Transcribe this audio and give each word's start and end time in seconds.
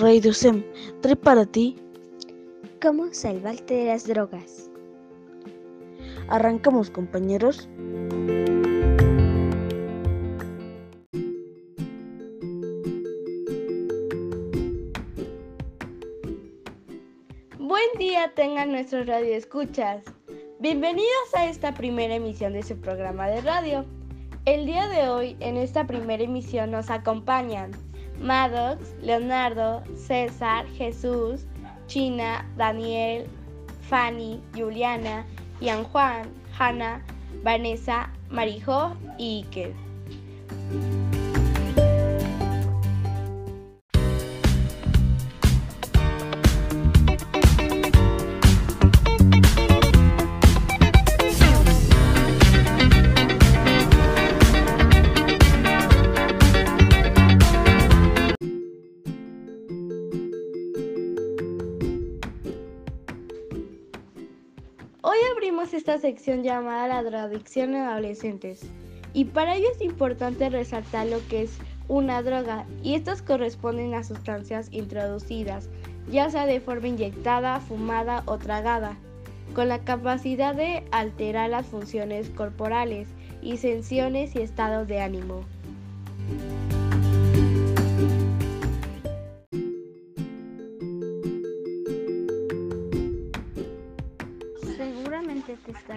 Radio 0.00 0.32
SEM 0.32 0.64
trae 1.02 1.14
para 1.14 1.46
ti 1.46 1.76
cómo 2.82 3.12
salvarte 3.12 3.74
de 3.74 3.84
las 3.86 4.08
drogas. 4.08 4.68
Arrancamos 6.26 6.90
compañeros. 6.90 7.68
Buen 17.58 17.86
día 17.96 18.32
tengan 18.34 18.72
nuestros 18.72 19.06
radioescuchas. 19.06 20.02
Bienvenidos 20.58 21.34
a 21.36 21.46
esta 21.46 21.72
primera 21.72 22.16
emisión 22.16 22.54
de 22.54 22.64
su 22.64 22.76
programa 22.80 23.28
de 23.28 23.42
radio. 23.42 23.84
El 24.44 24.66
día 24.66 24.88
de 24.88 25.08
hoy, 25.08 25.36
en 25.38 25.56
esta 25.56 25.86
primera 25.86 26.24
emisión, 26.24 26.72
nos 26.72 26.90
acompañan 26.90 27.70
Maddox, 28.20 28.94
Leonardo, 29.02 29.82
César, 29.96 30.66
Jesús, 30.76 31.46
China, 31.86 32.44
Daniel, 32.56 33.26
Fanny, 33.88 34.40
Juliana, 34.54 35.24
Ian 35.60 35.84
Juan, 35.84 36.28
Hanna, 36.58 37.02
Vanessa, 37.42 38.10
Marijo 38.30 38.96
y 39.18 39.44
Iker. 39.44 39.74
Hoy 65.14 65.20
abrimos 65.30 65.72
esta 65.74 65.96
sección 65.98 66.42
llamada 66.42 66.88
la 66.88 67.04
drogadicción 67.04 67.76
en 67.76 67.82
adolescentes 67.82 68.62
y 69.12 69.26
para 69.26 69.54
ello 69.54 69.68
es 69.72 69.80
importante 69.80 70.50
resaltar 70.50 71.06
lo 71.06 71.24
que 71.28 71.42
es 71.42 71.56
una 71.86 72.20
droga 72.20 72.66
y 72.82 72.96
estas 72.96 73.22
corresponden 73.22 73.94
a 73.94 74.02
sustancias 74.02 74.66
introducidas, 74.72 75.68
ya 76.10 76.28
sea 76.30 76.46
de 76.46 76.58
forma 76.58 76.88
inyectada, 76.88 77.60
fumada 77.60 78.24
o 78.26 78.38
tragada, 78.38 78.96
con 79.54 79.68
la 79.68 79.78
capacidad 79.78 80.52
de 80.52 80.82
alterar 80.90 81.48
las 81.48 81.66
funciones 81.66 82.28
corporales 82.30 83.06
y 83.40 83.58
sensaciones 83.58 84.34
y 84.34 84.40
estados 84.40 84.88
de 84.88 85.00
ánimo. 85.00 85.44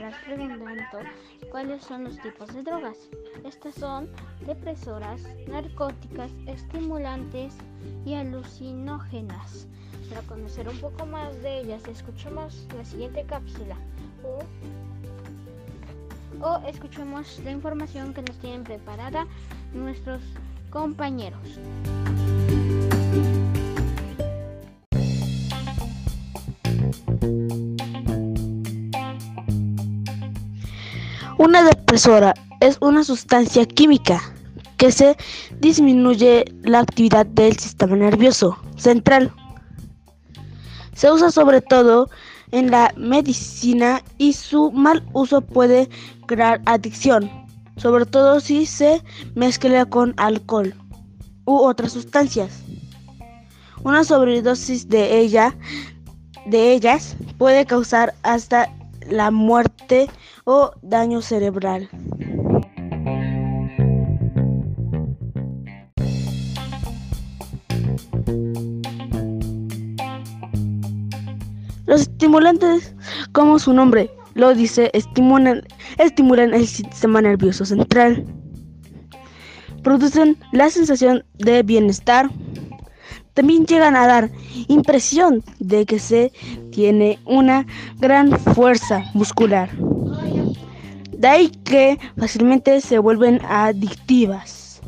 Estarás 0.07 0.23
preguntando 0.25 1.09
cuáles 1.51 1.83
son 1.83 2.05
los 2.05 2.17
tipos 2.19 2.53
de 2.53 2.63
drogas. 2.63 2.97
Estas 3.43 3.75
son 3.75 4.09
depresoras, 4.45 5.21
narcóticas, 5.47 6.31
estimulantes 6.45 7.53
y 8.05 8.13
alucinógenas. 8.13 9.67
Para 10.09 10.21
conocer 10.21 10.69
un 10.69 10.79
poco 10.79 11.05
más 11.05 11.41
de 11.41 11.61
ellas, 11.61 11.85
escuchemos 11.87 12.67
la 12.75 12.85
siguiente 12.85 13.23
cápsula 13.25 13.75
o, 16.41 16.45
o 16.45 16.57
escuchemos 16.67 17.39
la 17.43 17.51
información 17.51 18.13
que 18.13 18.21
nos 18.21 18.37
tienen 18.37 18.63
preparada 18.63 19.27
nuestros 19.73 20.21
compañeros. 20.69 21.59
Una 31.47 31.63
depresora 31.63 32.33
es 32.59 32.77
una 32.81 33.05
sustancia 33.05 33.65
química 33.65 34.21
que 34.75 34.91
se 34.91 35.15
disminuye 35.61 36.43
la 36.63 36.79
actividad 36.79 37.25
del 37.25 37.57
sistema 37.57 37.95
nervioso 37.95 38.57
central. 38.75 39.31
Se 40.93 41.09
usa 41.09 41.31
sobre 41.31 41.61
todo 41.61 42.09
en 42.51 42.69
la 42.69 42.93
medicina 42.97 44.03
y 44.17 44.33
su 44.33 44.73
mal 44.73 45.07
uso 45.13 45.39
puede 45.39 45.87
crear 46.25 46.61
adicción, 46.65 47.31
sobre 47.77 48.05
todo 48.05 48.41
si 48.41 48.65
se 48.65 49.01
mezcla 49.33 49.85
con 49.85 50.15
alcohol 50.17 50.75
u 51.45 51.55
otras 51.59 51.93
sustancias. 51.93 52.61
Una 53.85 54.03
sobredosis 54.03 54.89
de 54.89 55.17
ella 55.17 55.55
de 56.45 56.73
ellas 56.73 57.15
puede 57.37 57.65
causar 57.65 58.13
hasta 58.23 58.69
la 59.09 59.31
muerte 59.31 60.09
o 60.47 60.71
daño 60.81 61.21
cerebral. 61.21 61.89
Los 71.85 72.01
estimulantes, 72.01 72.95
como 73.33 73.59
su 73.59 73.73
nombre 73.73 74.09
lo 74.35 74.53
dice, 74.53 74.89
estimulan, 74.93 75.63
estimulan 75.97 76.53
el 76.53 76.65
sistema 76.65 77.21
nervioso 77.21 77.65
central. 77.65 78.25
Producen 79.83 80.37
la 80.53 80.69
sensación 80.69 81.25
de 81.39 81.61
bienestar. 81.63 82.29
También 83.33 83.65
llegan 83.65 83.97
a 83.97 84.07
dar 84.07 84.31
impresión 84.69 85.43
de 85.59 85.85
que 85.85 85.99
se 85.99 86.31
tiene 86.71 87.19
una 87.25 87.67
gran 87.99 88.31
fuerza 88.39 89.03
muscular. 89.13 89.69
De 91.17 91.27
ahí 91.27 91.49
que 91.49 91.97
fácilmente 92.15 92.79
se 92.79 92.99
vuelven 92.99 93.41
adictivas. 93.43 94.79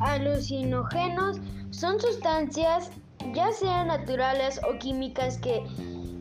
Alucinógenos 0.00 1.40
son 1.70 1.98
sustancias, 2.00 2.92
ya 3.34 3.50
sean 3.50 3.88
naturales 3.88 4.60
o 4.68 4.78
químicas, 4.78 5.36
que 5.38 5.64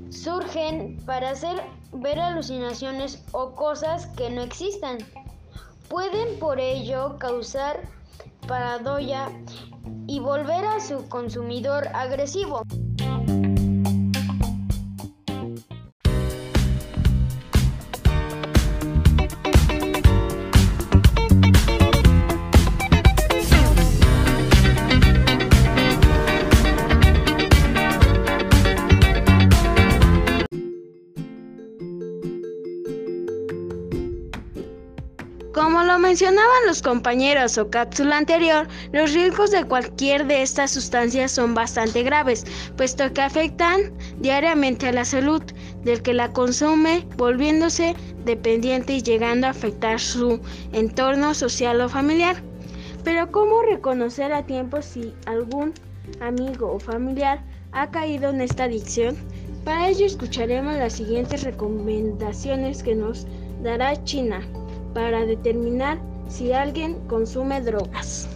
surgen 0.10 0.98
para 1.06 1.30
hacer 1.30 1.62
ver 1.94 2.20
alucinaciones 2.20 3.24
o 3.34 3.52
cosas 3.52 4.08
que 4.18 4.32
no 4.32 4.42
existan. 4.42 4.98
Pueden 5.90 6.40
por 6.40 6.60
ello 6.60 7.18
causar 7.20 7.82
paradoya 8.48 9.30
y 10.20 10.22
volver 10.22 10.66
a 10.66 10.80
su 10.80 11.08
consumidor 11.08 11.88
agresivo. 11.94 12.64
Como 35.60 35.84
lo 35.84 36.00
mencionaban 36.00 36.68
los 36.68 36.82
compañeros 36.82 37.58
o 37.58 37.70
cápsula 37.70 38.16
anterior, 38.16 38.66
los 38.94 39.14
riesgos 39.14 39.52
de 39.52 39.66
cualquier 39.66 40.26
de 40.26 40.42
estas 40.42 40.72
sustancias 40.72 41.34
son 41.34 41.54
bastante 41.54 42.02
graves, 42.02 42.46
puesto 42.78 43.12
que 43.12 43.22
afectan 43.22 43.92
diariamente 44.20 44.88
a 44.88 44.94
la 44.94 45.04
salud 45.04 45.44
del 45.84 46.02
que 46.02 46.14
la 46.14 46.32
consume, 46.32 47.06
volviéndose 47.18 47.94
dependiente 48.24 48.94
y 48.94 49.02
llegando 49.02 49.48
a 49.48 49.50
afectar 49.50 50.00
su 50.00 50.40
entorno 50.72 51.34
social 51.34 51.82
o 51.82 51.90
familiar. 51.90 52.42
Pero 53.04 53.30
¿cómo 53.30 53.62
reconocer 53.62 54.32
a 54.32 54.46
tiempo 54.46 54.82
si 54.82 55.14
algún 55.26 55.74
amigo 56.22 56.72
o 56.72 56.80
familiar 56.80 57.44
ha 57.74 57.92
caído 57.92 58.30
en 58.30 58.40
esta 58.40 58.64
adicción? 58.64 59.18
Para 59.66 59.90
ello 59.90 60.06
escucharemos 60.06 60.78
las 60.78 60.94
siguientes 60.94 61.44
recomendaciones 61.44 62.82
que 62.82 62.96
nos 62.96 63.28
dará 63.62 64.02
China 64.06 64.42
para 64.94 65.26
determinar 65.26 66.00
si 66.28 66.54
alguien 66.54 66.96
consume 67.08 67.62
drogas. 67.62 68.28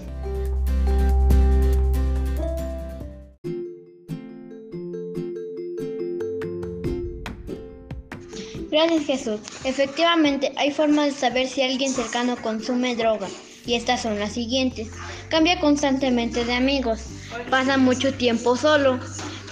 Gracias 8.73 9.05
Jesús. 9.05 9.39
Efectivamente, 9.65 10.51
hay 10.57 10.71
formas 10.71 11.05
de 11.05 11.11
saber 11.11 11.47
si 11.47 11.61
alguien 11.61 11.93
cercano 11.93 12.35
consume 12.41 12.95
droga. 12.95 13.27
Y 13.67 13.75
estas 13.75 14.01
son 14.01 14.19
las 14.19 14.33
siguientes. 14.33 14.89
Cambia 15.29 15.59
constantemente 15.59 16.43
de 16.43 16.53
amigos. 16.53 17.05
Pasa 17.51 17.77
mucho 17.77 18.11
tiempo 18.15 18.55
solo. 18.55 18.99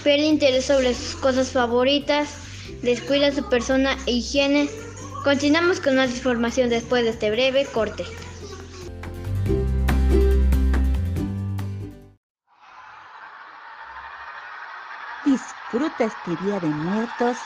Pierde 0.02 0.26
interés 0.26 0.64
sobre 0.64 0.92
sus 0.92 1.14
cosas 1.14 1.50
favoritas. 1.50 2.30
Descuida 2.82 3.32
su 3.32 3.48
persona 3.48 3.96
e 4.06 4.12
higiene. 4.12 4.68
Continuamos 5.24 5.78
con 5.78 5.94
más 5.94 6.10
información 6.10 6.68
después 6.68 7.04
de 7.04 7.10
este 7.10 7.30
breve 7.30 7.64
corte. 7.66 8.04
Disfruta 15.24 16.04
este 16.04 16.44
Día 16.44 16.58
de 16.58 16.66
Muertos 16.66 17.36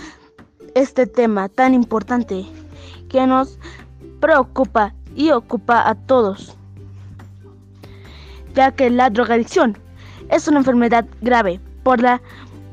este 0.75 1.07
tema 1.07 1.49
tan 1.49 1.73
importante 1.73 2.45
que 3.09 3.25
nos 3.25 3.57
preocupa 4.19 4.93
y 5.15 5.31
ocupa 5.31 5.89
a 5.89 5.95
todos, 5.95 6.55
ya 8.53 8.71
que 8.71 8.89
la 8.89 9.09
drogadicción 9.09 9.77
es 10.29 10.47
una 10.47 10.59
enfermedad 10.59 11.05
grave 11.21 11.59
por 11.83 12.01
la 12.01 12.21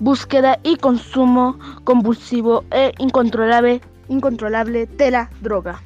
búsqueda 0.01 0.59
y 0.63 0.77
consumo 0.77 1.59
compulsivo 1.85 2.65
e 2.73 2.93
incontrolable, 2.99 3.81
incontrolable 4.09 4.87
de 4.87 5.11
la 5.11 5.31
droga. 5.41 5.81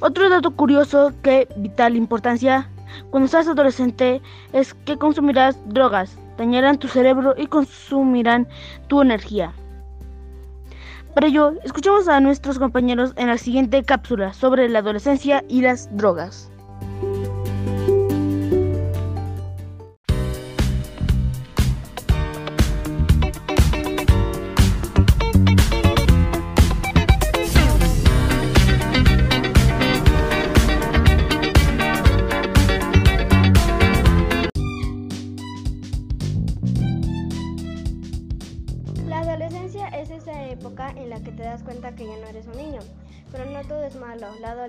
Otro 0.00 0.28
dato 0.28 0.50
curioso 0.50 1.12
que 1.22 1.48
vital 1.56 1.96
importancia 1.96 2.68
cuando 3.10 3.28
seas 3.28 3.48
adolescente 3.48 4.20
es 4.52 4.74
que 4.74 4.96
consumirás 4.96 5.58
drogas, 5.66 6.16
dañarán 6.36 6.78
tu 6.78 6.88
cerebro 6.88 7.34
y 7.36 7.46
consumirán 7.46 8.48
tu 8.88 9.02
energía. 9.02 9.52
Para 11.14 11.28
ello, 11.28 11.54
escuchamos 11.64 12.08
a 12.08 12.20
nuestros 12.20 12.58
compañeros 12.58 13.14
en 13.16 13.28
la 13.28 13.38
siguiente 13.38 13.82
cápsula 13.82 14.34
sobre 14.34 14.68
la 14.68 14.80
adolescencia 14.80 15.42
y 15.48 15.62
las 15.62 15.88
drogas. 15.96 16.50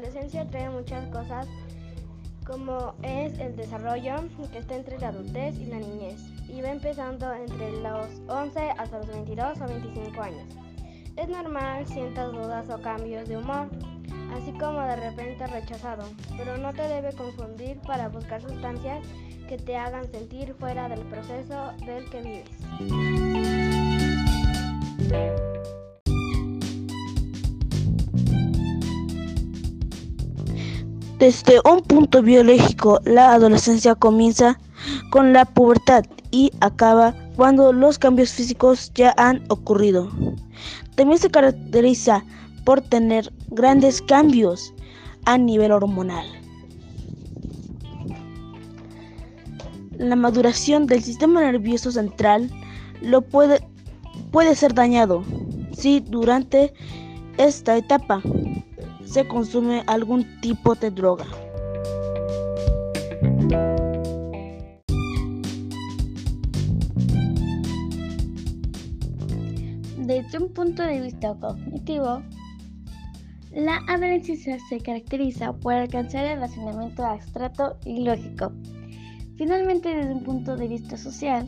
Adolescencia 0.07 0.47
trae 0.47 0.69
muchas 0.69 1.05
cosas 1.07 1.47
como 2.45 2.93
es 3.03 3.37
el 3.39 3.57
desarrollo 3.57 4.15
que 4.51 4.59
está 4.59 4.75
entre 4.75 4.97
la 4.99 5.09
adultez 5.09 5.59
y 5.59 5.65
la 5.65 5.79
niñez 5.79 6.21
y 6.47 6.61
va 6.61 6.69
empezando 6.69 7.33
entre 7.33 7.71
los 7.81 8.07
11 8.29 8.69
hasta 8.77 8.99
los 8.99 9.07
22 9.07 9.59
o 9.59 9.67
25 9.67 10.21
años. 10.21 10.47
Es 11.17 11.27
normal 11.27 11.85
sientas 11.87 12.31
dudas 12.31 12.69
o 12.69 12.81
cambios 12.81 13.27
de 13.27 13.35
humor, 13.37 13.67
así 14.33 14.53
como 14.53 14.79
de 14.81 14.95
repente 14.95 15.45
rechazado, 15.45 16.07
pero 16.37 16.57
no 16.57 16.71
te 16.71 16.83
debe 16.83 17.11
confundir 17.13 17.81
para 17.81 18.07
buscar 18.07 18.41
sustancias 18.41 19.05
que 19.49 19.57
te 19.57 19.75
hagan 19.75 20.09
sentir 20.09 20.53
fuera 20.53 20.87
del 20.87 21.01
proceso 21.01 21.73
del 21.85 22.09
que 22.09 22.21
vives. 22.21 22.49
Desde 31.19 31.59
un 31.65 31.81
punto 31.81 32.21
biológico, 32.21 32.99
la 33.03 33.33
adolescencia 33.33 33.95
comienza 33.95 34.59
con 35.09 35.33
la 35.33 35.45
pubertad 35.45 36.05
y 36.29 36.51
acaba 36.59 37.15
cuando 37.35 37.73
los 37.73 37.97
cambios 37.97 38.31
físicos 38.31 38.91
ya 38.93 39.15
han 39.17 39.43
ocurrido. 39.49 40.11
También 40.95 41.19
se 41.19 41.31
caracteriza 41.31 42.23
por 42.65 42.81
tener 42.81 43.33
grandes 43.47 43.99
cambios 44.03 44.75
a 45.25 45.39
nivel 45.39 45.71
hormonal. 45.71 46.27
La 49.97 50.15
maduración 50.15 50.85
del 50.85 51.01
sistema 51.01 51.41
nervioso 51.41 51.91
central 51.91 52.51
lo 53.01 53.23
puede, 53.23 53.67
puede 54.31 54.53
ser 54.53 54.75
dañado 54.75 55.23
si 55.71 55.99
durante 55.99 56.75
esta 57.39 57.75
etapa 57.75 58.21
se 59.09 59.27
consume 59.27 59.83
algún 59.87 60.25
tipo 60.41 60.75
de 60.75 60.91
droga. 60.91 61.25
Desde 69.97 70.37
un 70.37 70.53
punto 70.53 70.83
de 70.83 71.01
vista 71.01 71.35
cognitivo, 71.39 72.21
la 73.51 73.77
adolescencia 73.87 74.57
se 74.69 74.79
caracteriza 74.79 75.53
por 75.53 75.73
alcanzar 75.73 76.25
el 76.25 76.39
razonamiento 76.39 77.05
abstracto 77.05 77.77
y 77.85 78.03
lógico. 78.03 78.51
Finalmente, 79.37 79.95
desde 79.95 80.13
un 80.13 80.23
punto 80.23 80.55
de 80.55 80.67
vista 80.67 80.97
social, 80.97 81.47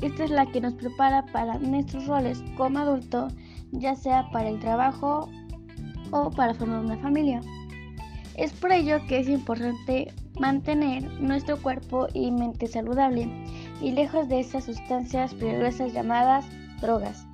esta 0.00 0.24
es 0.24 0.30
la 0.30 0.46
que 0.46 0.60
nos 0.60 0.74
prepara 0.74 1.24
para 1.26 1.58
nuestros 1.58 2.06
roles 2.06 2.42
como 2.56 2.78
adulto, 2.78 3.28
ya 3.72 3.94
sea 3.94 4.30
para 4.30 4.48
el 4.48 4.58
trabajo 4.60 5.28
o 6.10 6.30
para 6.30 6.54
formar 6.54 6.80
una 6.80 6.98
familia. 6.98 7.40
Es 8.36 8.52
por 8.52 8.72
ello 8.72 8.98
que 9.08 9.20
es 9.20 9.28
importante 9.28 10.12
mantener 10.38 11.04
nuestro 11.20 11.60
cuerpo 11.60 12.06
y 12.12 12.30
mente 12.30 12.66
saludable 12.66 13.28
y 13.80 13.92
lejos 13.92 14.28
de 14.28 14.40
esas 14.40 14.64
sustancias 14.64 15.34
peligrosas 15.34 15.92
llamadas 15.92 16.44
drogas. 16.80 17.26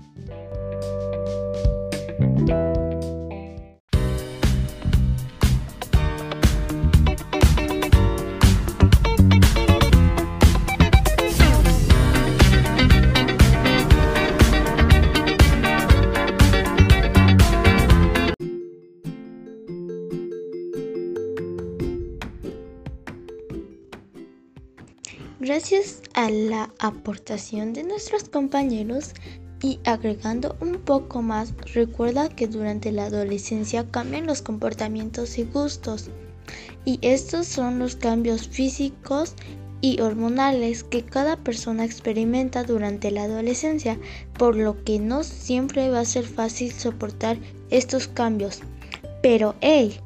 Gracias 25.45 26.03
a 26.15 26.31
la 26.31 26.73
aportación 26.79 27.73
de 27.73 27.83
nuestros 27.83 28.23
compañeros 28.29 29.11
y 29.61 29.81
agregando 29.83 30.55
un 30.61 30.75
poco 30.75 31.21
más, 31.21 31.53
recuerda 31.75 32.29
que 32.29 32.47
durante 32.47 32.93
la 32.93 33.07
adolescencia 33.07 33.91
cambian 33.91 34.27
los 34.27 34.41
comportamientos 34.41 35.39
y 35.39 35.43
gustos. 35.43 36.11
Y 36.85 37.01
estos 37.03 37.49
son 37.49 37.81
los 37.81 37.97
cambios 37.97 38.47
físicos 38.47 39.35
y 39.81 40.01
hormonales 40.01 40.85
que 40.85 41.03
cada 41.03 41.37
persona 41.37 41.85
experimenta 41.85 42.63
durante 42.63 43.11
la 43.11 43.25
adolescencia, 43.25 43.99
por 44.39 44.55
lo 44.55 44.85
que 44.85 45.01
no 45.01 45.25
siempre 45.25 45.91
va 45.91 45.99
a 45.99 46.05
ser 46.05 46.25
fácil 46.25 46.71
soportar 46.71 47.37
estos 47.69 48.07
cambios. 48.07 48.61
Pero 49.25 49.57
hey, 49.61 49.99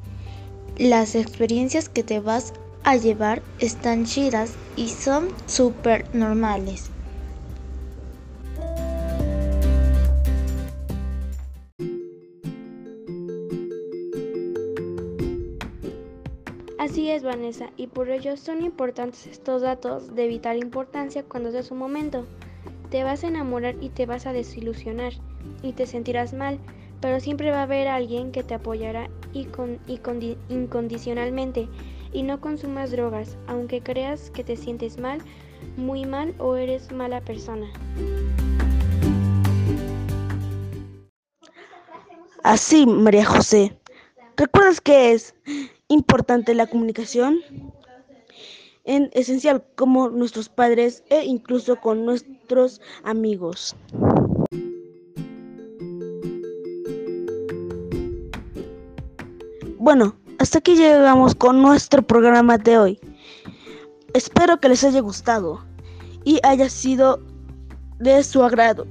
las 0.79 1.13
experiencias 1.13 1.89
que 1.89 2.01
te 2.01 2.19
vas 2.19 2.53
a 2.87 2.95
llevar 2.95 3.41
están 3.59 4.05
chidas 4.05 4.55
y 4.77 4.87
son 4.87 5.27
súper 5.45 6.05
normales. 6.15 6.89
Así 16.79 17.09
es, 17.09 17.23
Vanessa, 17.23 17.71
y 17.75 17.87
por 17.87 18.09
ello 18.09 18.37
son 18.37 18.61
importantes 18.61 19.27
estos 19.27 19.63
datos 19.63 20.15
de 20.15 20.29
vital 20.29 20.55
importancia 20.55 21.23
cuando 21.23 21.51
sea 21.51 21.63
su 21.63 21.75
momento. 21.75 22.25
Te 22.89 23.03
vas 23.03 23.25
a 23.25 23.27
enamorar 23.27 23.75
y 23.81 23.89
te 23.89 24.05
vas 24.05 24.25
a 24.27 24.31
desilusionar 24.31 25.11
y 25.61 25.73
te 25.73 25.87
sentirás 25.87 26.33
mal, 26.33 26.57
pero 27.01 27.19
siempre 27.19 27.51
va 27.51 27.59
a 27.59 27.63
haber 27.63 27.89
alguien 27.89 28.31
que 28.31 28.43
te 28.43 28.53
apoyará 28.53 29.09
y 29.33 29.43
con, 29.43 29.77
incondicionalmente 30.47 31.67
y 32.11 32.23
no 32.23 32.39
consumas 32.41 32.91
drogas, 32.91 33.37
aunque 33.47 33.81
creas 33.81 34.29
que 34.31 34.43
te 34.43 34.55
sientes 34.55 34.99
mal, 34.99 35.21
muy 35.75 36.05
mal 36.05 36.33
o 36.39 36.55
eres 36.55 36.91
mala 36.91 37.21
persona. 37.21 37.67
Así, 42.43 42.85
María 42.85 43.25
José. 43.25 43.77
¿Recuerdas 44.37 44.79
que 44.79 45.11
es 45.11 45.35
importante 45.89 46.53
la 46.53 46.67
comunicación? 46.67 47.39
En 48.85 49.09
esencial 49.13 49.65
como 49.75 50.09
nuestros 50.09 50.47
padres 50.47 51.03
e 51.09 51.25
incluso 51.25 51.81
con 51.81 52.05
nuestros 52.05 52.79
amigos. 53.03 53.75
Bueno, 59.77 60.15
hasta 60.47 60.59
aquí 60.59 60.77
llegamos 60.77 61.35
con 61.35 61.61
nuestro 61.61 62.01
programa 62.01 62.57
de 62.57 62.77
hoy. 62.77 62.99
Espero 64.13 64.61
que 64.61 64.69
les 64.69 64.81
haya 64.85 65.01
gustado 65.01 65.61
y 66.23 66.39
haya 66.41 66.69
sido 66.69 67.19
de 67.99 68.23
su 68.23 68.41
agrado. 68.41 68.87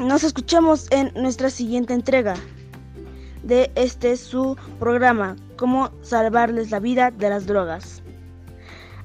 Nos 0.00 0.24
escuchamos 0.24 0.88
en 0.90 1.12
nuestra 1.14 1.50
siguiente 1.50 1.94
entrega 1.94 2.34
de 3.44 3.70
este 3.76 4.16
su 4.16 4.56
programa, 4.80 5.36
Cómo 5.56 5.92
salvarles 6.02 6.72
la 6.72 6.80
vida 6.80 7.12
de 7.12 7.30
las 7.30 7.46
drogas. 7.46 8.02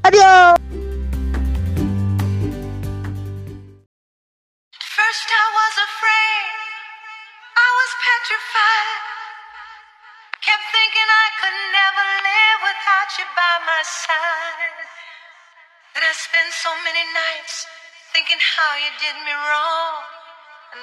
¡Adiós! 0.01 0.88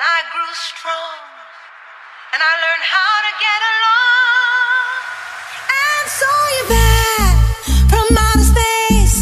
I 0.06 0.22
grew 0.32 0.52
strong. 0.54 1.18
And 2.32 2.38
I 2.38 2.52
learned 2.62 2.86
how 2.94 3.14
to 3.26 3.32
get 3.42 3.60
along. 3.74 4.94
And 5.82 6.04
so 6.18 6.30
you're 6.54 6.70
back 6.78 7.34
from 7.90 8.06
outer 8.14 8.46
space. 8.54 9.18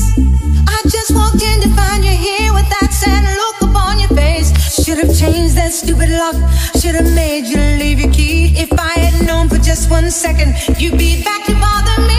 I 0.68 0.76
just 0.84 1.16
walked 1.16 1.40
in 1.40 1.62
to 1.64 1.70
find 1.72 2.04
you 2.04 2.12
here 2.12 2.52
with 2.52 2.68
that 2.68 2.92
sad 2.92 3.24
look 3.40 3.70
upon 3.70 3.98
your 3.98 4.12
face. 4.12 4.52
Should 4.84 4.98
have 4.98 5.16
changed 5.16 5.56
that 5.56 5.72
stupid 5.72 6.10
lock. 6.10 6.36
Should 6.76 6.96
have 7.00 7.10
made 7.14 7.46
you 7.46 7.56
leave 7.80 8.00
your 8.00 8.12
key. 8.12 8.52
If 8.54 8.70
I 8.78 8.92
had 9.00 9.26
known 9.26 9.48
for 9.48 9.56
just 9.56 9.90
one 9.90 10.10
second, 10.10 10.52
you'd 10.78 10.98
be 10.98 11.24
back 11.24 11.46
to 11.46 11.54
bother 11.54 12.02
me. 12.06 12.14